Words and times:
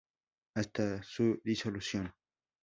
Hasta 0.55 1.03
su 1.03 1.39
disolución. 1.45 2.11